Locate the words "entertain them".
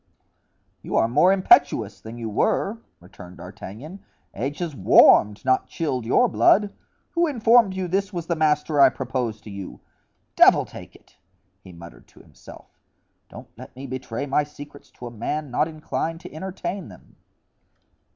16.33-17.15